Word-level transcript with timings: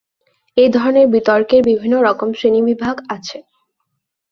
এই 0.57 0.69
ধরনের 0.69 1.05
বিতর্কের 1.07 1.61
বিভিন্ন 1.69 1.95
রকম 2.07 2.29
শ্রেণিবিভাগ 2.33 2.95
আছে। 3.09 3.37